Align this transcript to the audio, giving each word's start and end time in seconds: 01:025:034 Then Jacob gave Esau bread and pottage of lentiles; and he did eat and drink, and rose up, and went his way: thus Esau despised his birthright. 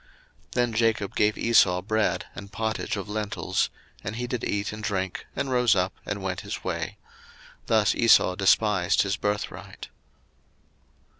01:025:034 0.47 0.51
Then 0.53 0.73
Jacob 0.73 1.15
gave 1.15 1.37
Esau 1.37 1.81
bread 1.83 2.25
and 2.33 2.51
pottage 2.51 2.95
of 2.97 3.07
lentiles; 3.07 3.69
and 4.03 4.15
he 4.15 4.25
did 4.25 4.43
eat 4.43 4.73
and 4.73 4.81
drink, 4.83 5.27
and 5.35 5.51
rose 5.51 5.75
up, 5.75 5.93
and 6.07 6.23
went 6.23 6.41
his 6.41 6.63
way: 6.63 6.97
thus 7.67 7.93
Esau 7.93 8.33
despised 8.33 9.03
his 9.03 9.15
birthright. 9.15 9.89